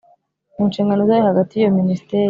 mu 0.55 0.63
nshingano 0.69 1.01
zayo 1.09 1.23
Hagati 1.29 1.51
y 1.53 1.61
iyo 1.61 1.69
Minisiteri 1.79 2.19